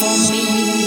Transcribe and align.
for 0.00 0.32
me. 0.32 0.79